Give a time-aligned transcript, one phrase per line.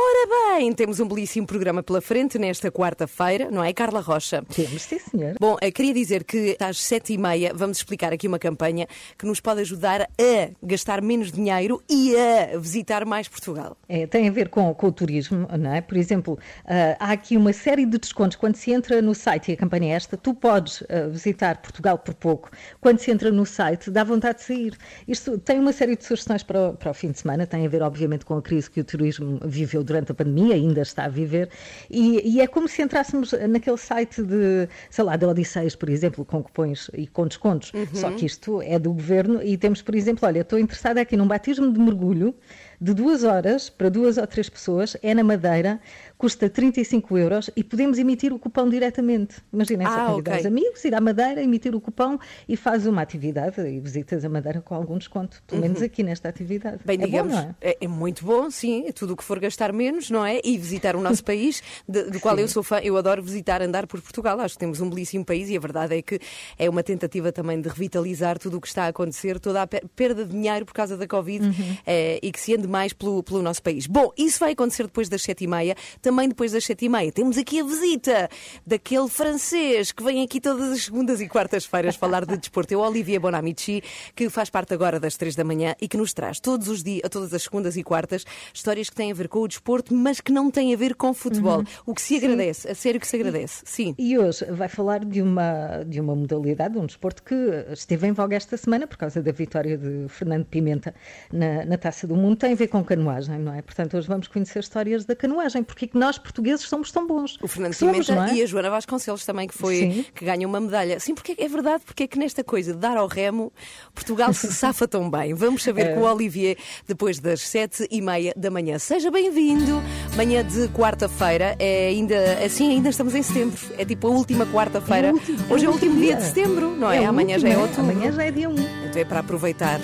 [0.00, 4.44] Ora bem, temos um belíssimo programa pela frente nesta quarta-feira, não é, Carla Rocha?
[4.54, 5.34] Temos, sim, senhor.
[5.40, 8.86] Bom, eh, queria dizer que às sete e meia vamos explicar aqui uma campanha
[9.18, 13.76] que nos pode ajudar a gastar menos dinheiro e a visitar mais Portugal.
[13.88, 15.80] É, tem a ver com, com o turismo, não é?
[15.80, 18.36] Por exemplo, ah, há aqui uma série de descontos.
[18.36, 21.98] Quando se entra no site, e a campanha é esta, tu podes ah, visitar Portugal
[21.98, 22.52] por pouco.
[22.80, 24.78] Quando se entra no site, dá vontade de sair.
[25.08, 27.68] Isto tem uma série de sugestões para o, para o fim de semana, tem a
[27.68, 31.08] ver, obviamente, com a crise que o turismo viveu durante a pandemia, ainda está a
[31.08, 31.48] viver,
[31.90, 36.24] e, e é como se entrássemos naquele site de, sei lá, da Odisseias, por exemplo,
[36.24, 37.72] com cupons e com descontos.
[37.92, 41.26] Só que isto é do governo e temos, por exemplo, olha, estou interessada aqui num
[41.26, 42.34] batismo de mergulho
[42.80, 45.80] de duas horas para duas ou três pessoas, é na Madeira,
[46.16, 49.36] custa 35 euros e podemos emitir o cupão diretamente.
[49.52, 50.40] Imaginem Ah, só convidar ok.
[50.40, 52.18] os amigos, ir à Madeira, emitir o cupão
[52.48, 56.28] e faz uma atividade e visitas a Madeira com algum desconto, pelo menos aqui nesta
[56.28, 56.76] atividade.
[56.76, 56.82] Uhum.
[56.86, 57.70] Bem, é digamos, bom, é?
[57.70, 57.76] é?
[57.80, 60.40] é muito bom, sim, tudo o que for gastar menos, não é?
[60.44, 63.86] E visitar o nosso país, de- do qual eu sou fã, eu adoro visitar, andar
[63.86, 66.20] por Portugal, acho que temos um belíssimo país e a verdade é que
[66.58, 69.84] é uma tentativa também de revitalizar tudo o que está a acontecer, toda a per-
[69.96, 71.76] perda de dinheiro por causa da Covid Uhum.
[71.86, 73.86] eh, e que se ande mais pelo, pelo nosso país.
[73.86, 77.10] Bom, isso vai acontecer depois das sete e meia, também depois das sete e meia.
[77.12, 78.28] Temos aqui a visita
[78.66, 82.72] daquele francês que vem aqui todas as segundas e quartas-feiras falar de desporto.
[82.72, 83.82] É o Olivier Bonamici,
[84.14, 87.08] que faz parte agora das três da manhã e que nos traz todos os dias,
[87.10, 90.32] todas as segundas e quartas, histórias que têm a ver com o desporto, mas que
[90.32, 91.64] não têm a ver com futebol.
[91.86, 93.62] O que se agradece, a sério que se agradece.
[93.64, 93.94] Sim.
[93.98, 97.34] E hoje vai falar de uma, de uma modalidade, um desporto que
[97.72, 100.94] esteve em voga esta semana por causa da vitória de Fernando Pimenta
[101.32, 102.36] na, na Taça do Mundo.
[102.36, 103.62] Tem ver com canoagem, não é?
[103.62, 105.62] Portanto, hoje vamos conhecer histórias da canoagem.
[105.62, 107.38] Porque é que nós, portugueses, somos tão bons?
[107.42, 108.34] O Fernando somos, Pimenta é?
[108.36, 110.04] e a Joana Vasconcelos também, que foi Sim.
[110.14, 110.98] que ganhou uma medalha.
[111.00, 113.52] Sim, porque é verdade, porque é que nesta coisa de dar ao remo,
[113.94, 115.34] Portugal se safa tão bem.
[115.34, 115.94] Vamos saber É.
[115.94, 116.56] com o Olivier
[116.86, 118.78] depois das sete e meia da manhã.
[118.78, 119.80] Seja bem-vindo.
[120.16, 123.58] Manhã de quarta-feira, é ainda assim, ainda estamos em setembro.
[123.78, 125.08] É tipo a última quarta-feira.
[125.08, 126.28] É último- Hoje é o último dia de dia.
[126.28, 127.00] setembro, não é?
[127.02, 127.58] o Amanhã já é é?
[127.58, 127.90] outubro.
[127.90, 128.54] Amanhã já é dia 1.
[128.88, 129.80] Então é para aproveitar.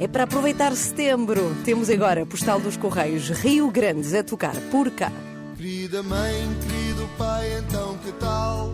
[0.00, 1.56] É para aproveitar setembro.
[1.64, 5.10] Temos agora postal dos Correios Rio Grandes a tocar por cá.
[5.56, 8.72] Querida mãe, querido pai, então que tal?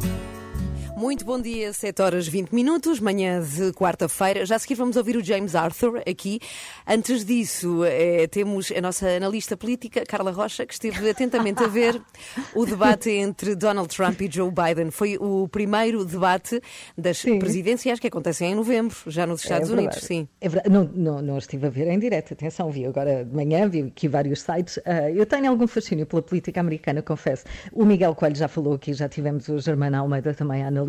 [0.97, 4.47] Muito bom dia, 7 horas 20 minutos, manhã de quarta-feira.
[4.47, 6.39] Já a seguir vamos ouvir o James Arthur aqui.
[6.87, 12.01] Antes disso, eh, temos a nossa analista política, Carla Rocha, que esteve atentamente a ver
[12.55, 14.93] o debate entre Donald Trump e Joe Biden.
[14.93, 16.61] Foi o primeiro debate
[16.97, 17.41] das Sim.
[17.41, 20.29] presidenciais que acontecem em novembro, já nos Estados É Unidos, sim.
[20.41, 20.73] É verdade.
[20.73, 24.07] Não, não, não estive a ver em direto, atenção, vi agora de manhã, vi aqui
[24.07, 24.79] vários sites.
[24.87, 27.45] Ah, eu tenho algum fascínio pela política americana, confesso.
[27.73, 30.84] O Miguel Coelho já falou aqui, já tivemos o Germano Almeida também a analisar,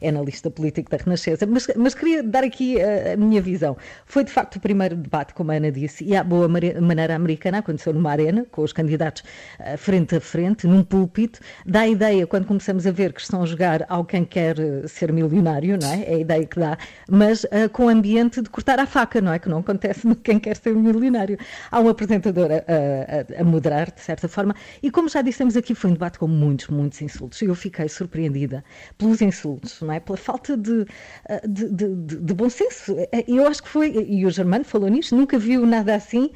[0.00, 3.76] é analista político da Renascença, mas, mas queria dar aqui ah, a minha visão.
[4.06, 7.58] Foi de facto o primeiro debate, como a Ana disse, e à boa maneira americana,
[7.58, 9.22] aconteceu numa arena, com os candidatos
[9.58, 11.40] ah, frente a frente, num púlpito.
[11.66, 14.86] Dá a ideia, quando começamos a ver que estão a jogar ao quem quer eh,
[14.88, 16.02] ser milionário, não é?
[16.04, 16.76] É a ideia que dá,
[17.08, 19.38] mas ah, com ambiente de cortar a faca, não é?
[19.38, 21.38] Que não acontece no quem quer ser milionário.
[21.70, 25.74] Há uma apresentadora a, a- a moderar, de certa forma, e como já dissemos aqui,
[25.74, 27.40] foi um debate com muitos, muitos insultos.
[27.42, 28.64] Eu fiquei surpreendida
[28.98, 30.00] pelos insultos, não é?
[30.00, 30.86] Pela falta de,
[31.28, 32.94] ah, de, de- de- bom senso.
[33.12, 36.30] Eh, Eu acho que foi, e o Germano falou nisto, nunca viu nada assim.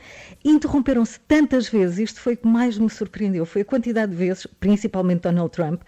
[0.44, 4.47] Interromperam-se tantas vezes, isto foi o que mais me surpreendeu, foi a quantidade de vezes,
[4.47, 5.82] principalmente Donald Trump,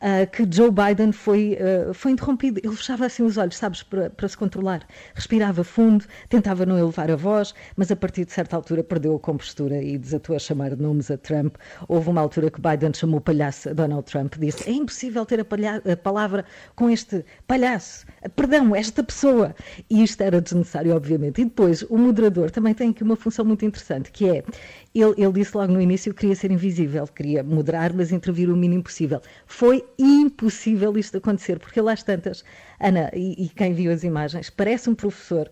[0.00, 2.60] ah, que Joe Biden foi, ah, foi interrompido.
[2.62, 4.86] Ele fechava assim os olhos, sabes, para, para se controlar.
[5.14, 9.20] Respirava fundo, tentava não elevar a voz, mas a partir de certa altura perdeu a
[9.20, 11.56] compostura e desatou a chamar nomes a Trump.
[11.88, 15.96] Houve uma altura que Biden chamou palhaço Donald Trump, disse: é impossível ter a, a
[15.96, 19.54] palavra com este palhaço, perdão, esta pessoa.
[19.88, 21.40] E isto era desnecessário, obviamente.
[21.40, 24.44] E depois, o moderador também tem aqui uma função muito interessante, que é,
[25.02, 28.56] ele, ele disse logo no início que queria ser invisível, queria moderar, mas intervir o
[28.56, 29.20] mínimo possível.
[29.46, 32.44] Foi impossível isto acontecer, porque lá às tantas,
[32.80, 35.50] Ana, e, e quem viu as imagens, parece um professor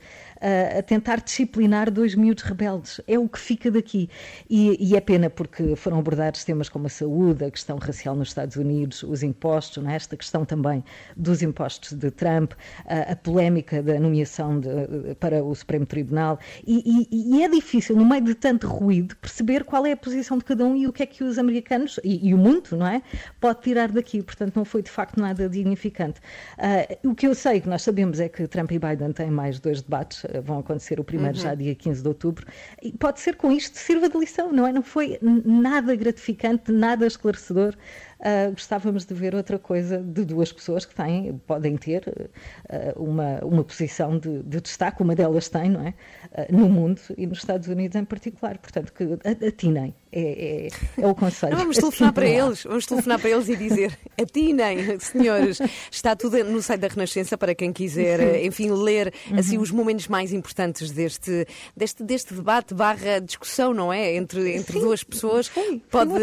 [0.78, 3.00] a tentar disciplinar dois miúdos rebeldes.
[3.06, 4.08] É o que fica daqui.
[4.48, 8.28] E, e, é pena porque foram abordados temas como a saúde, a questão racial nos
[8.28, 9.94] Estados Unidos, os impostos, é?
[9.94, 10.84] esta questão também
[11.16, 12.52] dos impostos de Trump,
[12.86, 16.38] a, a polémica da nomeação de, para o Supremo Tribunal.
[16.66, 20.38] E, e, e, é difícil, no meio de tanto ruído, perceber qual é a posição
[20.38, 23.02] de cada um e o que é que os americanos e, o mundo, não é?
[23.40, 24.22] Pode tirar daqui.
[24.22, 26.20] Portanto, não foi de facto nada dignificante.
[26.58, 29.58] Uh, o que eu sei, que nós sabemos, é que Trump e Biden têm mais
[29.58, 31.42] dois debates, vão acontecer o primeiro uhum.
[31.42, 32.46] já dia 15 de outubro,
[32.82, 34.72] e pode ser com isto sirva de lição, não é?
[34.72, 37.74] Não foi nada gratificante, nada esclarecedor.
[38.24, 43.38] Uh, gostávamos de ver outra coisa de duas pessoas que têm, podem ter uh, uma,
[43.44, 45.92] uma posição de, de, destaque, uma delas tem, não é?
[46.32, 48.56] Uh, no mundo e nos Estados Unidos em particular.
[48.56, 49.04] Portanto, que
[49.46, 49.94] atinem.
[50.10, 51.52] É, é, é o conselho.
[51.52, 55.58] Não, vamos telefonar para eles, vamos telefonar para eles e dizer atinem, senhores.
[55.90, 58.46] Está tudo no site da Renascença para quem quiser, Sim.
[58.46, 59.38] enfim, ler uhum.
[59.38, 61.46] assim os momentos mais importantes deste,
[61.76, 64.14] deste, deste debate barra discussão, não é?
[64.14, 65.48] Entre, entre duas pessoas.
[65.48, 66.14] Sim, pode,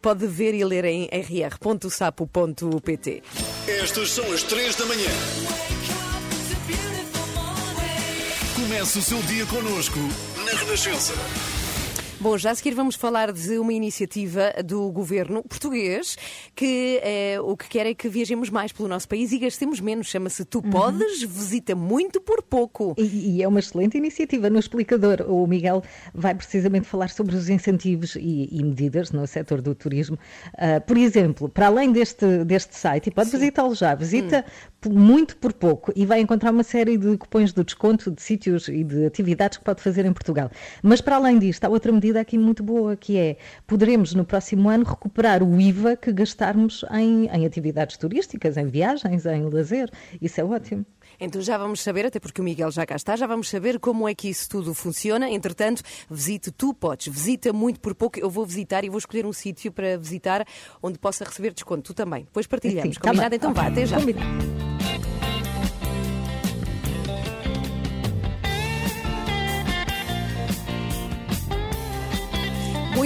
[0.00, 3.22] pode ver e ler em RR rr.sapo.pt.
[3.68, 5.10] Estas são as 3 da manhã.
[8.54, 9.98] Comece o seu dia conosco
[10.44, 11.12] na Renascença.
[12.24, 16.16] Bom, já a seguir vamos falar de uma iniciativa do governo português
[16.54, 20.06] que é, o que quer é que viajemos mais pelo nosso país e gastemos menos.
[20.06, 20.70] Chama-se Tu uhum.
[20.70, 22.94] Podes, visita muito por pouco.
[22.96, 24.48] E, e, é uma excelente iniciativa.
[24.48, 25.82] No explicador, o Miguel
[26.14, 30.18] vai precisamente falar sobre os incentivos e, e medidas no setor do turismo.
[30.54, 34.46] Uh, por exemplo, para além deste, deste site, e pode visitá-lo já, visita
[34.86, 34.98] hum.
[34.98, 38.82] muito por pouco e vai encontrar uma série de cupons de desconto de sítios e
[38.82, 40.50] de atividades que pode fazer em Portugal.
[40.82, 44.24] Mas para além disto, há outra medida medida aqui muito boa, que é poderemos no
[44.24, 49.90] próximo ano recuperar o IVA que gastarmos em, em atividades turísticas, em viagens, em lazer.
[50.22, 50.86] Isso é ótimo.
[51.20, 54.08] Então já vamos saber, até porque o Miguel já cá está, já vamos saber como
[54.08, 55.28] é que isso tudo funciona.
[55.28, 58.18] Entretanto, visite Tu Podes, visita muito por pouco.
[58.18, 60.46] Eu vou visitar e vou escolher um sítio para visitar
[60.82, 61.82] onde possa receber desconto.
[61.82, 62.24] Tu também.
[62.24, 62.94] Depois partilhamos.
[62.94, 63.30] Sim, tá Combinado?
[63.30, 63.98] Tá então vá, até já.
[63.98, 64.73] Combinado.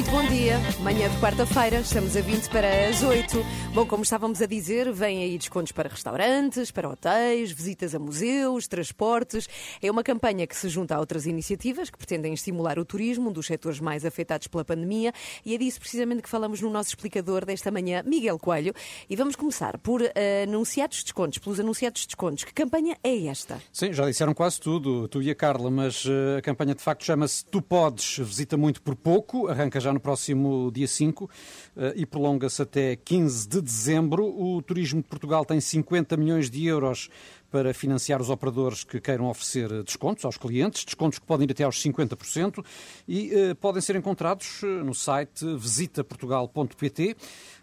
[0.09, 0.59] Muito bom dia.
[0.81, 3.45] Manhã de quarta-feira, estamos a 20 para as 8.
[3.75, 8.67] Bom, como estávamos a dizer, vêm aí descontos para restaurantes, para hotéis, visitas a museus,
[8.67, 9.47] transportes.
[9.83, 13.33] É uma campanha que se junta a outras iniciativas que pretendem estimular o turismo, um
[13.33, 15.13] dos setores mais afetados pela pandemia.
[15.45, 18.73] E é disso precisamente que falamos no nosso explicador desta manhã, Miguel Coelho.
[19.11, 20.09] E vamos começar por uh,
[20.43, 22.45] anunciados descontos, pelos anunciados descontos.
[22.45, 23.61] Que campanha é esta?
[23.71, 27.05] Sim, já disseram quase tudo, tu e a Carla, mas uh, a campanha de facto
[27.05, 31.31] chama-se Tu Podes, visita muito por pouco, arranca já no próximo dia 5
[31.77, 34.27] eh, e prolonga-se até 15 de dezembro.
[34.27, 37.09] O Turismo de Portugal tem 50 milhões de euros
[37.51, 41.65] para financiar os operadores que queiram oferecer descontos aos clientes, descontos que podem ir até
[41.65, 42.65] aos 50%
[43.07, 47.17] e eh, podem ser encontrados eh, no site visitaportugal.pt.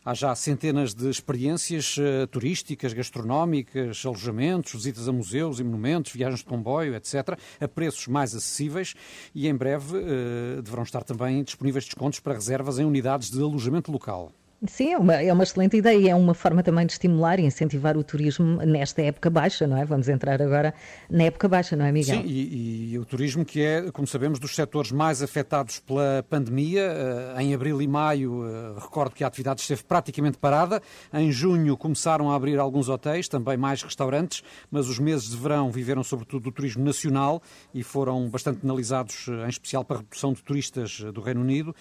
[0.03, 6.41] Há já centenas de experiências uh, turísticas, gastronómicas, alojamentos, visitas a museus e monumentos, viagens
[6.41, 8.93] de comboio, etc., a preços mais acessíveis
[9.33, 13.91] e em breve uh, deverão estar também disponíveis descontos para reservas em unidades de alojamento
[13.91, 14.31] local.
[14.67, 17.43] Sim, é uma, é uma excelente ideia e é uma forma também de estimular e
[17.43, 19.83] incentivar o turismo nesta época baixa, não é?
[19.85, 20.73] Vamos entrar agora
[21.09, 22.21] na época baixa, não é, Miguel?
[22.21, 26.81] Sim, e, e o turismo que é, como sabemos, dos setores mais afetados pela pandemia.
[26.81, 30.81] Eh, em abril e maio, eh, recordo que a atividade esteve praticamente parada.
[31.13, 34.41] Em junho começaram a abrir alguns hotéis, também mais restaurantes,
[34.71, 37.41] mas os meses de verão viveram sobretudo do turismo nacional
[37.73, 41.75] e foram bastante penalizados, eh, em especial para a redução de turistas do Reino Unido.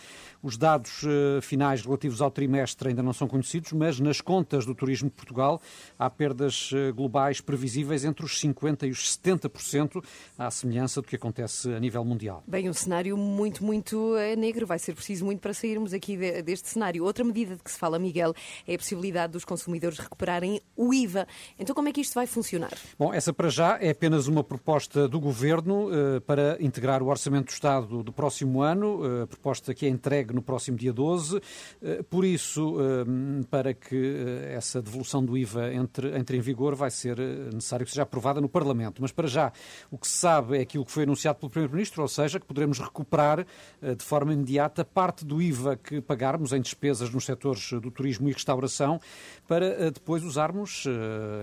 [0.45, 1.03] Os dados
[1.41, 5.59] finais relativos ao trimestre ainda não são conhecidos, mas nas contas do turismo de Portugal
[5.99, 10.05] há perdas eh, globais previsíveis entre os 50% e os 70%,
[10.39, 12.43] à semelhança do que acontece a nível mundial.
[12.47, 14.67] Bem, um cenário muito, muito eh, negro.
[14.67, 17.05] Vai ser preciso muito para sairmos aqui deste cenário.
[17.05, 18.35] Outra medida de que se fala, Miguel,
[18.67, 21.27] é a possibilidade dos consumidores recuperarem o IVA.
[21.59, 22.73] Então, como é que isto vai funcionar?
[22.99, 27.47] Bom, essa para já é apenas uma proposta do Governo uh, para integrar o Orçamento
[27.47, 31.37] do Estado do próximo ano, uh, proposta que é entregue no próximo dia 12.
[31.37, 36.75] Uh, por isso, Ehm, para que eh, essa devolução do IVA entre, entre em vigor,
[36.75, 39.01] vai ser eh, necessário que seja aprovada no Parlamento.
[39.01, 39.53] Mas para já,
[39.91, 42.79] o que se sabe é aquilo que foi anunciado pelo Primeiro-Ministro, ou seja, que poderemos
[42.79, 43.47] recuperar
[43.83, 48.29] eh, de forma imediata parte do IVA que pagarmos em despesas nos setores do turismo
[48.29, 49.01] e restauração,
[49.47, 50.85] para depois usarmos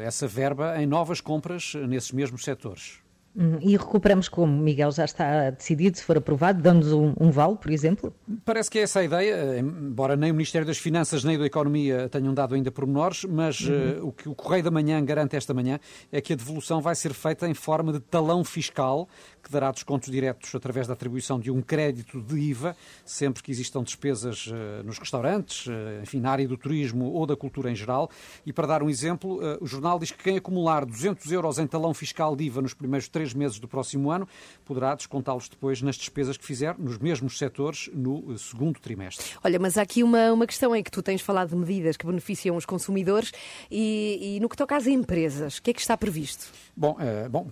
[0.04, 3.00] essa verba em novas compras nesses mesmos setores.
[3.36, 4.56] Hum, E recuperamos como?
[4.62, 8.14] Miguel já está decidido, se for aprovado, damos um, um vale, por exemplo?
[8.44, 12.10] Parece que é essa a ideia, embora nem o Ministério das Finanças nem da Economia
[12.10, 15.80] tenham dado ainda pormenores, mas eh, o que o Correio da Manhã garante esta manhã
[16.12, 19.08] é que a devolução vai ser feita em forma de talão fiscal,
[19.42, 23.84] que dará descontos diretos através da atribuição de um crédito de IVA, sempre que existam
[23.84, 28.10] despesas eh, nos restaurantes, eh, enfim, na área do turismo ou da cultura em geral.
[28.46, 31.68] E para dar um exemplo, eh, o jornal diz que quem acumular 200 euros em
[31.68, 34.28] talão fiscal de IVA nos primeiros três meses do próximo ano
[34.66, 39.26] poderá descontá-los depois nas despesas que fizer nos mesmos setores no segundo trimestre.
[39.44, 42.06] Olha, mas há aqui uma, uma questão é que tu tens falado de medidas que
[42.06, 43.32] beneficiam os consumidores
[43.70, 46.46] e, e no que toca às empresas, o que é que está previsto?
[46.76, 47.50] Bom, eh, bom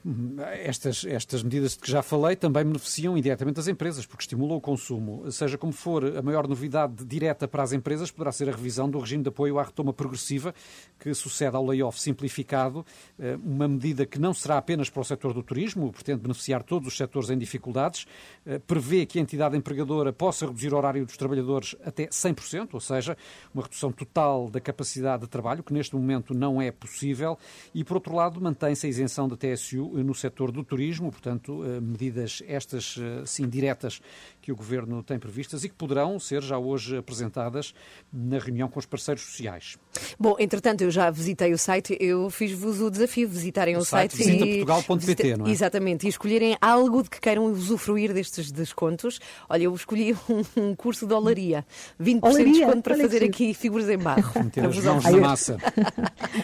[0.63, 5.31] estas, estas medidas que já falei também beneficiam indiretamente as empresas, porque estimulam o consumo.
[5.31, 9.00] Seja como for, a maior novidade direta para as empresas poderá ser a revisão do
[9.00, 10.53] regime de apoio à retoma progressiva,
[11.00, 12.86] que sucede ao layoff simplificado,
[13.17, 16.88] eh, uma medida que não será apenas para o setor do turismo, pretende beneficiar todos
[16.89, 18.05] os setores em dificuldades,
[18.45, 22.79] eh, prevê que a entidade empregadora possa reduzir o horário dos trabalhadores até 100%, ou
[22.79, 23.15] seja,
[23.53, 27.38] uma redução total da capacidade de trabalho, que neste momento não é possível,
[27.74, 32.41] e por outro lado mantém-se a isenção da TSU no setor do turismo, portanto, medidas
[32.47, 34.01] estas, eh, sim, diretas
[34.41, 37.73] que o Governo tem previstas e que poderão ser já hoje apresentadas
[38.11, 39.77] na reunião com os parceiros sociais.
[40.19, 43.85] Bom, entretanto, eu já visitei o site, eu fiz-vos o desafio de visitarem o, O
[43.85, 45.49] site visitaportugal.pt, não é?
[45.49, 49.19] Exatamente, e escolherem algo de que queiram usufruir destes descontos.
[49.47, 50.13] Olha, eu escolhi
[50.57, 51.65] um, curso de olaria,
[52.01, 52.53] 20% de Olaria?
[52.53, 54.43] desconto para fazer aqui figuras em barro.
[54.43, 55.57] Meter as mãos na massa.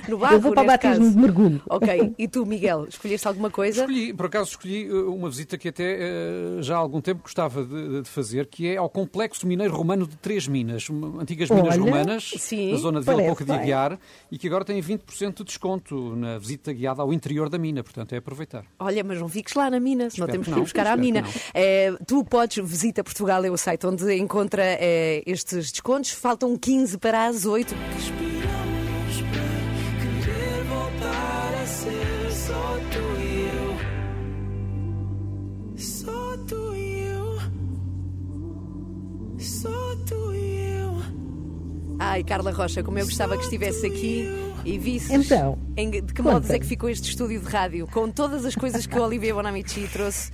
[0.08, 1.12] No barro, Eu vou para o batismo caso.
[1.12, 1.62] de mergulho.
[1.70, 3.82] Ok, e tu, Miguel, escolheste alguma coisa?
[3.82, 7.64] Escolhi, por acaso escolhi uh, uma visita que até uh, já há algum tempo gostava
[7.64, 10.88] de, de fazer, que é ao Complexo Mineiro Romano de Três Minas,
[11.20, 13.65] antigas minas Olha, romanas, sim, na zona de Vila Pouca de
[14.32, 18.14] e que agora tem 20% de desconto na visita guiada ao interior da mina, portanto
[18.14, 18.66] é aproveitar.
[18.80, 21.24] Olha, mas não fiques lá na mina, senão temos que ir não, buscar à mina.
[21.54, 26.12] Eh, tu podes, visita Portugal, é o site onde encontra eh, estes descontos.
[26.12, 28.35] Faltam 15 para as 8.
[42.16, 44.26] Ai, Carla Rocha, como eu gostava que estivesse aqui
[44.64, 48.10] e visses Então, em- de que modos é que ficou este estúdio de rádio, com
[48.10, 50.32] todas as coisas que o Olivier Bonamici trouxe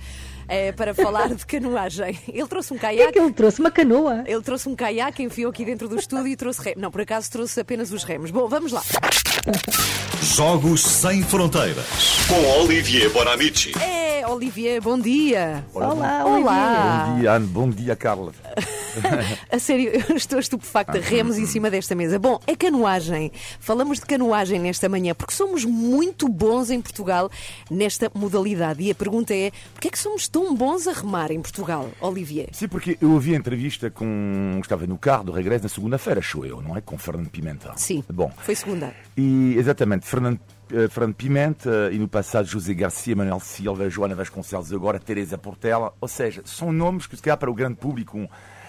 [0.48, 2.16] eh, para falar de canoagem.
[2.32, 3.12] Ele trouxe um é caiaque.
[3.14, 3.58] que ele trouxe?
[3.58, 4.22] Uma canoa?
[4.28, 6.80] Ele trouxe um caiaque, enfiou aqui dentro do estúdio e trouxe remos.
[6.80, 8.30] Não, por acaso trouxe apenas os remos.
[8.30, 8.82] Bom, vamos lá.
[10.36, 11.84] Jogos Sem Fronteiras.
[12.28, 13.72] Com Olivier Bonamici.
[13.80, 14.01] É,
[14.32, 15.62] Olivier, bom dia.
[15.74, 17.06] Olá, Olá.
[17.06, 17.46] Bom dia, Ana.
[17.46, 18.32] Bom dia, Carla.
[19.50, 20.98] A sério, eu estou estupefacta.
[20.98, 22.18] Remos em cima desta mesa.
[22.18, 23.30] Bom, a canoagem.
[23.60, 27.30] Falamos de canoagem nesta manhã porque somos muito bons em Portugal
[27.70, 28.82] nesta modalidade.
[28.82, 32.48] E a pergunta é: porquê é que somos tão bons a remar em Portugal, Olivier?
[32.52, 34.58] Sim, porque eu ouvi a entrevista com.
[34.62, 36.80] Estava no carro de regresso na segunda-feira, achou eu, não é?
[36.80, 37.72] Com Fernando Pimenta.
[37.76, 38.94] Sim, Bom, foi segunda.
[39.16, 40.40] e exatamente, Fernando,
[40.90, 45.92] Fernando Pimenta e no passado José Garcia, Manuel Silva, Joana Vasconcelos, agora Teresa Portela.
[46.00, 48.28] Ou seja, são nomes que, se calhar, para o grande público,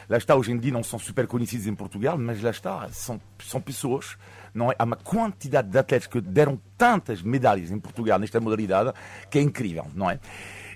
[0.10, 3.22] lá está, hoje em dia não são super conhecidos em Portugal, mas lá está, são,
[3.40, 4.18] são pessoas.
[4.54, 4.76] Não é?
[4.78, 8.94] Há uma quantidade de atletas que deram tantas medalhas em Portugal nesta modalidade
[9.30, 10.20] que é incrível, não é?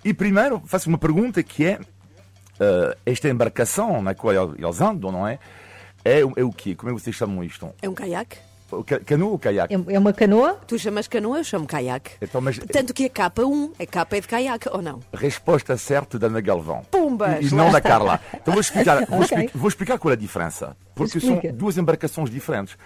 [0.03, 1.79] E primeiro faço uma pergunta que é
[2.59, 5.39] eh, esta embarcação na qual eles andam, não é?
[6.03, 6.73] É, é o quê?
[6.73, 7.69] Como é que vocês chamam isto?
[7.81, 8.37] É um caiaque?
[9.05, 9.73] Canoa ou caiaque?
[9.73, 10.59] É é uma canoa?
[10.67, 12.11] Tu chamas canoa, eu chamo caiaque.
[12.21, 14.99] Então, mas Tanto que a capa 1, a capa é de caiaque, ou não?
[15.13, 16.81] resposta certa da Ana Galvão.
[16.91, 17.81] Pumbas, E, e não da.
[17.81, 18.19] Carla.
[18.33, 19.25] Então vou explicar, vou, Ok.
[19.37, 20.75] explicar, vou explicar qual é a diferença.
[20.93, 21.49] Porque Explica.
[21.49, 22.77] são duas embarcações diferentes.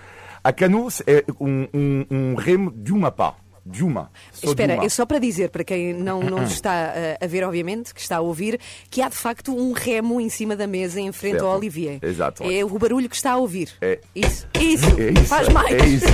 [0.44, 3.36] A canoa é um, um, um remo de uma pá.
[3.66, 4.10] De uma.
[4.32, 4.86] Só Espera, de uma.
[4.86, 8.22] é só para dizer, para quem não, está uh, a ver, obviamente, que está a
[8.22, 11.46] ouvir, que há de facto um remo em cima da mesa em frente Certo.
[11.46, 12.00] ao Olivier.
[12.02, 12.44] Exato.
[12.44, 13.70] É o barulho que está a ouvir.
[13.82, 14.00] É.
[14.16, 15.72] Isso, isso, É isso, faz mais.
[15.72, 16.06] é isso.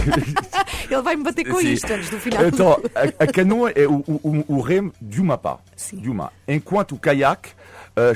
[0.91, 1.71] Ele vai me bater com Sim.
[1.71, 2.45] isto antes do final.
[2.45, 5.57] Então, a, a canoa é o, o, o remo de uma pá.
[5.75, 5.97] Sim.
[5.97, 6.31] De uma.
[6.47, 7.56] Enquanto o caiaque, eh,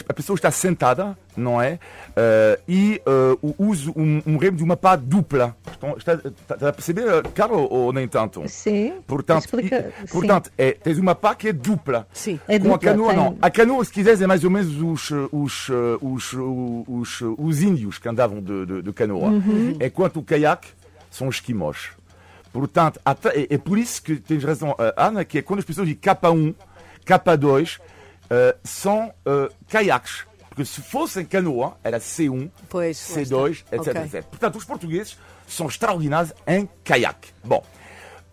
[0.08, 1.80] a pessoa está sentada, não é?
[2.16, 5.56] Eh, e eh, o- usa um, um remo de uma pá dupla.
[5.72, 8.44] Estão, está, está- está a perceber, eh, Carol, ou nem tanto?
[8.48, 8.94] Sim.
[9.08, 10.14] Portanto, Explica- e- sim.
[10.14, 12.08] portanto é, tens uma pá que é dupla.
[12.14, 12.40] Sim.
[12.48, 13.38] É Com a dupla, canoa, tem- não.
[13.42, 17.22] A canoa, se quiseres, é mais ou menos os, eh, os, eh, os, os, os,
[17.38, 19.30] os índios que andavam de, de, de canoa.
[19.30, 19.78] Uhum.
[19.82, 20.68] Enquanto o caiaque
[21.10, 21.90] são os esquimós.
[22.54, 25.66] Portanto, até- é, é por isso que tens razão, eh, Ana, que é quando as
[25.66, 26.54] pessoas dizem K1,
[27.06, 27.80] K2,
[28.32, 30.26] eh, são eh, caiaques.
[30.50, 33.76] Porque se fossem canoa, era C1, Pois, lá C2, está.
[33.76, 34.02] etc, Ok.
[34.04, 34.24] etc.
[34.26, 37.30] Portanto, os portugueses são extraordinários em caiaque.
[37.44, 37.64] Bom,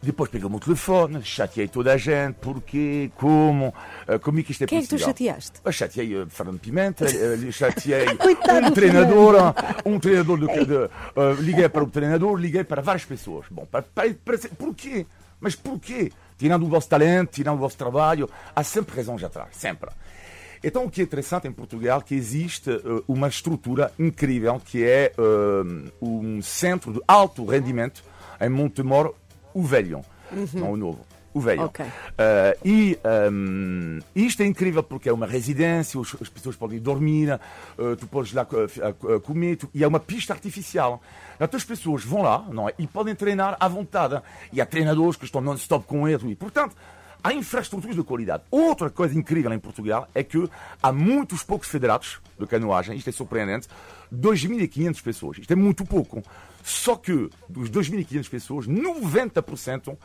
[0.00, 3.74] Depois peguei o meu telefone, chateei toda a gente, porquê, como,
[4.06, 5.08] eh, como é que isto é Quem é que tu possível.
[5.12, 5.60] chateaste?
[5.64, 9.34] Eu chateei uh, Fernando Pimenta, uh, chateei um do treinador,
[9.84, 10.90] um treinador, de, de, uh,
[11.40, 13.46] liguei para o treinador, liguei para várias pessoas.
[13.50, 15.04] Bom, para, para, para, porquê?
[15.40, 16.12] Mas porquê?
[16.38, 19.90] Tirando o vosso talento, tirando o vosso trabalho, há sempre razões atrás, sempre.
[20.62, 24.84] Então, o que é interessante em Portugal é que existe uh, uma estrutura incrível que
[24.84, 28.02] é uh, um centro de alto rendimento
[28.40, 29.14] em Montemor,
[29.52, 30.02] o Velho,
[30.54, 31.04] não o Novo.
[31.34, 31.62] O velho.
[31.64, 31.84] Ok.
[31.84, 31.90] Uh,
[32.64, 32.98] e
[33.30, 37.32] um, isto é incrível porque é uma residência, as pessoas podem dormir,
[37.78, 41.02] uh, tu podes lá uh, comer, tu- e é uma pista artificial.
[41.38, 42.74] Então as pessoas vão lá não é?
[42.78, 44.20] e podem treinar à vontade.
[44.52, 46.22] E há treinadores que estão non-stop com eles.
[46.24, 46.74] E, portanto,
[47.22, 48.42] há infraestruturas de qualidade.
[48.50, 50.48] Outra coisa incrível em Portugal é que
[50.82, 53.68] há muitos poucos federados de canoagem, isto é surpreendente,
[54.12, 55.38] 2.500 pessoas.
[55.38, 56.22] Isto é muito pouco.
[56.62, 59.96] Só que dos 2.500 pessoas, 90%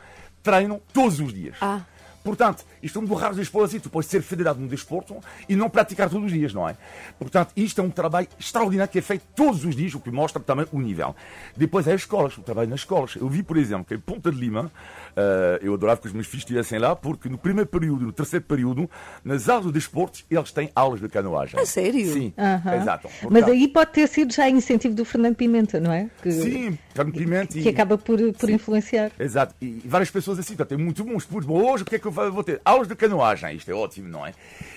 [0.44, 1.56] treinam todos os dias.
[1.60, 1.80] Ah.
[2.24, 3.78] Portanto, isto é um dos raros desportos assim.
[3.80, 5.16] Tu podes ser federado num desporto
[5.48, 6.74] e não praticar todos os dias, não é?
[7.18, 10.42] Portanto, isto é um trabalho extraordinário que é feito todos os dias, o que mostra
[10.42, 11.14] também o nível.
[11.56, 13.14] Depois é as escolas, o trabalho nas escolas.
[13.14, 14.72] Eu vi, por exemplo, que em Ponta de Lima,
[15.16, 18.44] eh, eu adorava que os meus filhos estivessem lá, porque no primeiro período, no terceiro
[18.46, 18.88] período,
[19.22, 21.60] nas aulas de desportos, eles têm aulas de canoagem.
[21.60, 22.10] A sério?
[22.10, 22.74] Sim, Aham.
[22.76, 23.08] exato.
[23.22, 26.08] Mas Portanto, aí pode ter sido já incentivo do Fernando Pimenta, não é?
[26.22, 28.54] Que, Sim, Fernando Pimenta que e- acaba por, por Sim.
[28.54, 29.10] influenciar.
[29.18, 29.54] Exato.
[29.60, 31.62] E várias pessoas assim, portanto, é muito bom, muito bom.
[31.62, 32.60] Hoje o que é que eu vou ter?
[32.64, 34.32] Aulas de canoagem, isto é ótimo, não é?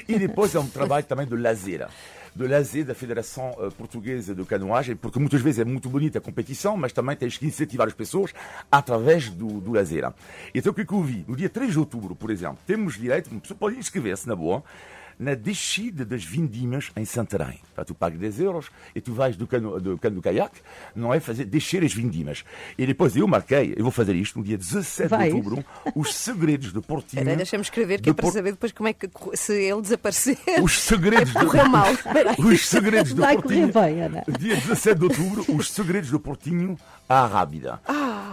[0.07, 1.87] E depois é um trabalho também de lazer.
[2.35, 6.21] De lazer da Federação eh, Portuguesa de Canoagem, porque muitas vezes é muito bonita a
[6.21, 8.31] competição, mas também tens que incentivar as pessoas
[8.71, 10.11] através do, do lazer.
[10.53, 11.25] Então o que é que eu vi?
[11.27, 14.63] No dia 3 de outubro, por exemplo, temos direito, uma pessoa pode inscrever-se na boa,
[15.19, 17.59] na descida das vindimas em Santarém.
[17.85, 20.59] Tu pagas 10 euros e tu vais do cano do, cano do caiaque,
[20.95, 21.19] não é?
[21.19, 22.43] Fazer descer as vindimas.
[22.77, 25.29] E depois eu marquei, eu vou fazer isto no dia 17 Vais?
[25.31, 27.19] de outubro, os segredos de Portinho.
[27.21, 29.81] Espera aí, deixa-me escrever, que é para Por- saber depois como é que se ele
[29.81, 30.37] desaparecer.
[30.61, 31.87] Os segredos É correu mal.
[32.39, 33.71] Os segredos do Vai Portinho.
[33.71, 34.23] correr bem, Ana.
[34.39, 37.79] Dia 17 de outubro, os segredos do Portinho à Rábida.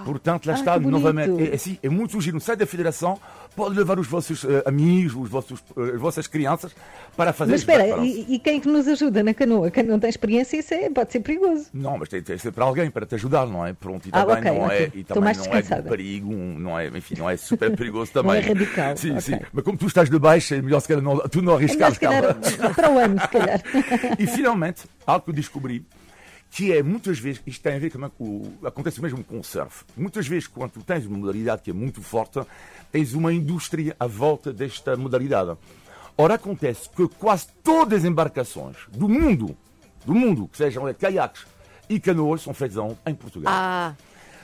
[0.04, 1.42] Portanto, lá Ah, está que novamente.
[1.42, 2.34] É, é, assim, é muito giro.
[2.36, 3.18] No site da Federação,
[3.56, 6.74] pode levar os vossos eh, amigos, os vossos, eh, as vossas crianças
[7.16, 9.70] para fazer Mas as espera, e, e quem é que nos ajuda na canoa?
[9.70, 11.66] Quem não tem experiência, isso é, pode ser perigoso.
[11.72, 13.72] Não, mas tem, tem de ser para alguém para te ajudar, não é?
[13.72, 14.76] Pronto, e Ah, também ok, não ok.
[14.78, 18.22] é, e também não é de perigo, não é, enfim, não é super perigoso Não
[18.22, 18.42] também.
[18.42, 19.20] é radical, Sim, ok.
[19.20, 19.38] sim.
[19.52, 21.98] Mas como tu estás de baixo, é melhor se calhar não, tu não É arriscares,
[21.98, 22.34] calma.
[22.74, 23.60] para o ano, se calhar.
[24.18, 25.84] E finalmente, algo que eu descobri,
[26.54, 29.84] que é muitas vezes, isto tem a ver com o, acontece mesmo com o surf.
[29.96, 32.40] Muitas vezes, quando tens uma modalidade que é muito forte,
[32.92, 35.58] tens uma indústria à volta desta modalidade.
[36.16, 39.56] Ora, acontece que quase todas as embarcações do mundo,
[40.06, 41.44] do mundo, que sejam caiaques
[41.88, 43.52] e canoas, são feitas em Portugal.
[43.52, 43.94] Ah,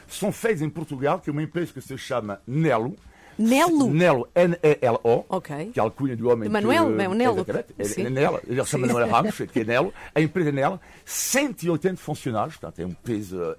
[0.09, 2.97] São feitas em Portugal, que é uma empresa que se chama Nelo.
[3.39, 3.91] Nelo?
[3.91, 5.41] Nelo, N-E-L-O.
[5.41, 7.47] Que é a alcunha do homem De Manuel, que, é o Nelo.
[7.79, 8.07] É- Sim.
[8.07, 8.41] é Nelo.
[8.47, 9.95] Ele chama Manuel Ramos, que é Nelo.
[10.15, 13.57] A empresa Nelo, 180 funcionários, portanto, é uma empresa.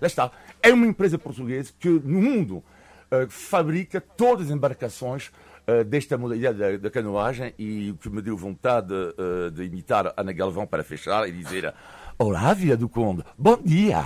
[0.00, 0.30] Lá está.
[0.62, 2.62] É uma empresa portuguesa que no mundo
[3.10, 5.30] eh, fabrica todas as embarcações
[5.66, 10.12] eh, desta modalidade da, da canoagem e o que me deu vontade eh, de imitar
[10.16, 11.72] Ana Galvão para fechar e dizer.
[12.16, 14.04] Olá, Vila do Conde, bom dia!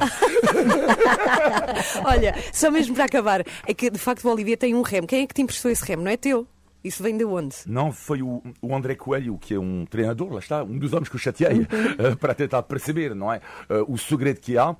[2.04, 5.06] olha, só mesmo para acabar, é que de facto o Olivia tem um remo.
[5.06, 6.02] Quem é que te emprestou esse remo?
[6.02, 6.46] Não é teu?
[6.82, 7.54] Isso vem de onde?
[7.66, 11.08] Não, foi o, o André Coelho, que é um treinador, lá está, um dos homens
[11.10, 11.66] que eu chateei,
[11.98, 13.42] eh, para tentar perceber, não é?
[13.68, 14.74] eh, o segredo que há.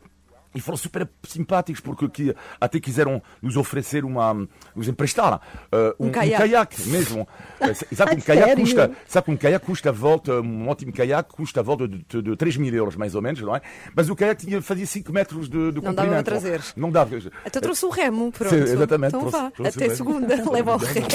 [0.54, 4.48] E foram super simpáticos, porque que, até quiseram nos oferecer uma.
[4.74, 6.82] nos emprestar eh, um, Um caiaque.
[6.88, 7.28] mesmo.
[7.60, 10.92] Eh, sabe, que um caiaque custa, sabe que um caiaque custa a volta, um ótimo
[10.92, 13.60] caiaque custa a volta de, de, de 3 mil euros, mais ou menos, não é?
[13.94, 16.24] Mas o caiaque tinha, fazia 5 metros de, de Não dava comprimento.
[16.24, 16.62] para trazer.
[16.76, 17.16] Não dava.
[17.44, 18.54] Então trouxe o remo, pronto.
[18.54, 21.06] Sim, exatamente, Então trouxe- vá, trouxe até segunda, leva o remo.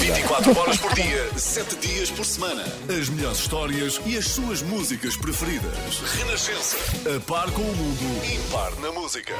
[0.00, 2.62] 24 horas por dia, 7 dias por semana.
[2.88, 6.00] As melhores histórias e as suas músicas preferidas.
[6.18, 6.76] Renascença.
[7.16, 9.34] A par com o mundo, impar na música.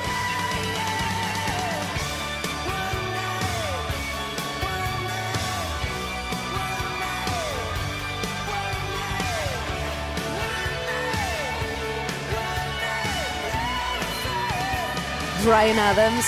[15.45, 16.25] Brian Adams,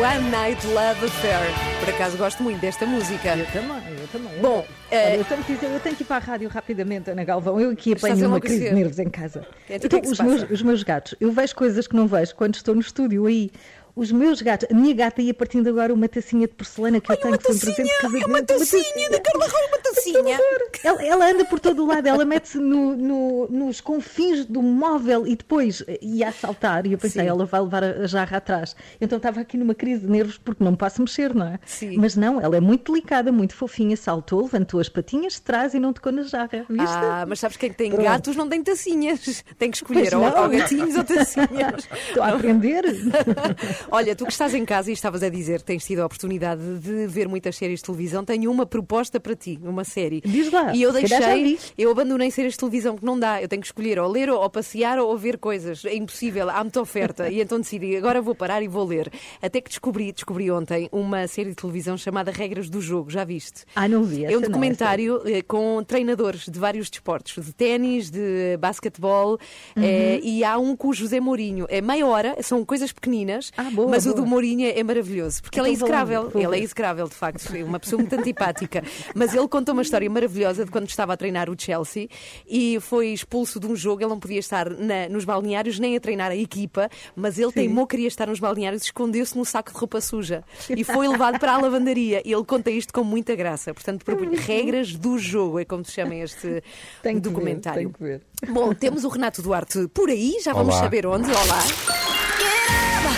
[0.00, 1.52] One Night Love Affair.
[1.80, 3.36] Por acaso gosto muito desta música.
[3.36, 4.38] Eu também, também.
[4.40, 7.24] Bom, Olha, eh, eu, tenho que eu tenho que ir para a rádio rapidamente, Ana
[7.24, 7.58] Galvão.
[7.58, 9.46] Eu aqui apanho uma crise de nervos em casa.
[9.68, 10.52] Então, que é que os, se meus, passa?
[10.52, 13.50] os meus gatos, eu vejo coisas que não vejo quando estou no estúdio aí.
[13.94, 17.16] Os meus gatos, a minha gata ia partindo agora uma tacinha de porcelana que eu
[17.16, 18.24] tenho um presente de tacinha, casamento.
[18.24, 20.40] é uma tacinha da Carla Rocha, uma tacinha.
[20.82, 25.26] Ela, ela anda por todo o lado, ela mete-se no- no- nos confins do móvel
[25.26, 26.86] e depois eh, ia a saltar.
[26.86, 27.28] E eu pensei, Sim.
[27.28, 28.74] ela vai levar a jarra atrás.
[28.98, 31.58] Então estava aqui numa crise de nervos porque não posso mexer, não é?
[31.66, 31.98] Sim.
[31.98, 35.78] Mas não, ela é muito delicada, muito fofinha, saltou, levantou as patinhas de trás e
[35.78, 36.64] não tocou na jarra.
[36.68, 36.86] Viste?
[36.96, 38.04] Ah, mas sabes quem tem Pronto.
[38.04, 39.44] gatos não tem tacinhas.
[39.58, 41.86] Tem que escolher ou, ou gatinhos ou tacinhas.
[42.08, 42.82] Estou a aprender.
[43.90, 46.62] Olha, tu que estás em casa e estavas a dizer que tens tido a oportunidade
[46.78, 50.20] de ver muitas séries de televisão, tenho uma proposta para ti, uma série.
[50.24, 53.42] Diz lá, E eu deixei, eu abandonei séries de televisão que não dá.
[53.42, 55.84] Eu tenho que escolher ou ler, ou passear, ou ver coisas.
[55.84, 57.28] É impossível, há muita oferta.
[57.28, 59.10] E então decidi, agora vou parar e vou ler.
[59.40, 63.64] Até que descobri, descobri ontem uma série de televisão chamada Regras do Jogo, já viste?
[63.74, 64.24] Ah, não vi.
[64.24, 69.38] É um não, documentário eh, com treinadores de vários desportos, de ténis, de basquetebol,
[69.76, 69.82] Uhum.
[69.82, 71.66] eh, e há um com o José Mourinho.
[71.68, 74.22] É meia hora, são coisas pequeninas, Ah, boa, mas o boa.
[74.22, 76.30] do Mourinho é maravilhoso, porque Então ele é execrável.
[76.34, 78.82] Ele é execrável, de facto, é uma pessoa muito antipática.
[79.14, 82.08] Mas ele conta uma história maravilhosa de quando estava a treinar o Chelsea
[82.48, 84.02] e foi expulso de um jogo.
[84.02, 87.86] Ele não podia estar na- nos balneários nem a treinar a equipa, mas ele teimou
[87.86, 91.52] que queria estar nos balneários, escondeu-se num saco de roupa suja e foi levado para
[91.52, 92.22] a lavandaria.
[92.24, 93.72] E ele conta isto com muita graça.
[93.74, 96.62] Portanto, proponho regras do jogo, é como se chama este
[97.02, 97.78] Tenho que ver, documentário.
[97.80, 98.22] tenho que ver.
[98.48, 100.82] Bom, temos o Renato Duarte por aí, já vamos Olá.
[100.84, 101.30] saber onde.
[101.30, 102.11] Olá.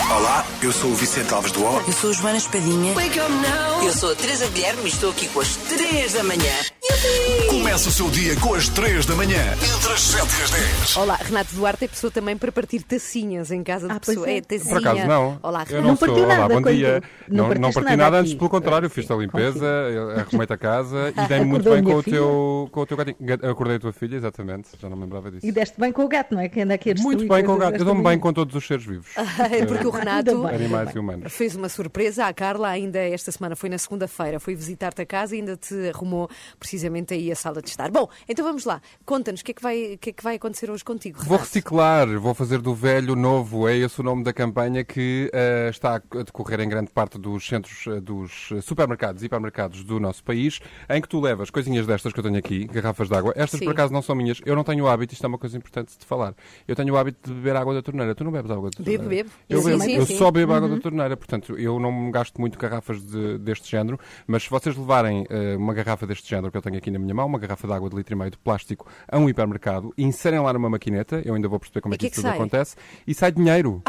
[0.09, 1.79] Olá, eu sou o Vicente Alves do O.
[1.79, 2.93] Eu sou a Joana Espadinha.
[3.83, 6.53] Eu sou a Teresa Guilherme e estou aqui com as 3 da manhã.
[7.49, 10.97] Começa o seu dia com as 3 da manhã, entre as 7 e as 10.
[10.97, 14.29] Olá, Renato Duarte é pessoa também para partir tacinhas em casa de Ah, pessoa.
[14.29, 14.37] é.
[14.37, 14.69] É, tacinha.
[14.79, 15.39] Por acaso não.
[15.41, 15.73] Olá, eu Renato.
[15.73, 16.07] não, Não sou.
[16.07, 17.03] partiu Olá, nada bom dia.
[17.27, 19.65] não Não, não parti nada nada, antes, pelo contrário, fiz a limpeza,
[20.19, 23.17] arrumei-te a casa e dei muito bem com o, teu, com o teu gatinho.
[23.19, 25.45] Ga- Acordei a tua filha, exatamente, já não me lembrava disso.
[25.45, 26.47] E deste bem com o gato, não é?
[26.49, 27.77] Que anda aqui a Muito bem com o gato.
[27.79, 29.07] Eu dou-me bem com todos os seres vivos.
[29.51, 30.45] É porque o Renato.
[30.47, 31.33] Animais e humanos.
[31.33, 35.35] fez uma surpresa à Carla ainda esta semana, foi na segunda-feira, foi visitar-te a casa
[35.35, 36.74] e ainda te arrumou precisamente
[37.11, 37.89] aí a sala de estar.
[37.91, 40.35] Bom, então vamos lá, conta-nos o que, é que, vai, o que é que vai
[40.35, 41.43] acontecer hoje contigo, Vou Renato?
[41.45, 43.67] reciclar, vou fazer do velho novo.
[43.67, 47.45] É esse o nome da campanha que eh, está a decorrer em grande parte dos
[47.47, 50.59] centros, eh, dos supermercados e hipermercados do nosso país,
[50.89, 53.33] em que tu levas coisinhas destas que eu tenho aqui, garrafas de água.
[53.35, 53.65] Estas, Sim.
[53.65, 54.41] por acaso, não são minhas.
[54.45, 56.33] Eu não tenho o hábito, isto é uma coisa importante de falar.
[56.67, 58.13] Eu tenho o hábito de beber água da torneira.
[58.15, 59.03] Tu não bebes água da torneira?
[59.03, 59.29] Bebo, bebo.
[59.49, 59.81] Eu, Sim, bebo.
[59.83, 60.17] sim, eu sim.
[60.17, 60.57] só bebo Uhum.
[60.57, 64.75] água da torneira, portanto, eu não gasto muito garrafas de- deste género, mas se vocês
[64.75, 67.67] levarem eh, uma garrafa deste género que eu tenho aqui na minha mão, uma garrafa
[67.67, 71.21] de água de litro e meio de plástico a um hipermercado, inserem lá numa maquineta,
[71.23, 72.75] eu ainda vou perceber como é que que é isso que tudo acontece,
[73.07, 73.81] e sai dinheiro.